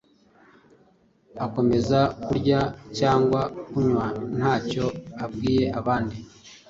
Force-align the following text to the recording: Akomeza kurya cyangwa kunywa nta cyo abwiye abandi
Akomeza 1.45 1.99
kurya 2.23 2.59
cyangwa 2.97 3.41
kunywa 3.67 4.05
nta 4.37 4.53
cyo 4.69 4.85
abwiye 5.23 5.65
abandi 5.79 6.17